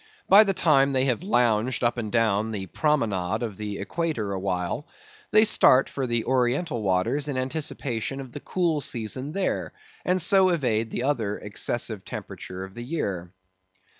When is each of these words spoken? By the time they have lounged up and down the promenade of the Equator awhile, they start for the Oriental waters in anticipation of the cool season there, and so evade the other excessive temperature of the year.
By 0.27 0.43
the 0.45 0.53
time 0.55 0.93
they 0.93 1.05
have 1.05 1.21
lounged 1.21 1.83
up 1.83 1.95
and 1.99 2.11
down 2.11 2.49
the 2.53 2.65
promenade 2.65 3.43
of 3.43 3.55
the 3.57 3.77
Equator 3.77 4.31
awhile, 4.33 4.87
they 5.29 5.45
start 5.45 5.89
for 5.89 6.07
the 6.07 6.25
Oriental 6.25 6.81
waters 6.81 7.27
in 7.27 7.37
anticipation 7.37 8.19
of 8.19 8.31
the 8.31 8.39
cool 8.39 8.81
season 8.81 9.33
there, 9.33 9.73
and 10.03 10.19
so 10.19 10.49
evade 10.49 10.89
the 10.89 11.03
other 11.03 11.37
excessive 11.37 12.03
temperature 12.03 12.63
of 12.63 12.73
the 12.73 12.81
year. 12.83 13.31